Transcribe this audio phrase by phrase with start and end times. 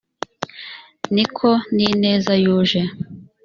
[1.13, 2.81] ni ko n ineza yuje